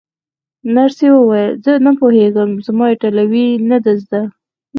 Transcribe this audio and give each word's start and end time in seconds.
نرسې 0.75 1.07
وویل: 1.13 1.51
زه 1.63 1.71
نه 1.85 1.91
پوهېږم، 1.99 2.49
زما 2.65 2.85
ایټالوي 2.89 3.47
نه 3.69 3.77
ده 3.83 3.93
زده. 4.01 4.21